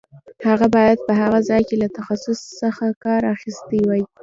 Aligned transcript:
هغه 0.49 0.67
باید 0.75 0.97
په 1.07 1.13
هغه 1.21 1.39
ځای 1.49 1.61
کې 1.67 1.75
له 1.83 1.87
تخصص 1.97 2.39
څخه 2.61 2.85
کار 3.03 3.21
اخیستی 3.35 3.79
وای. 3.85 4.03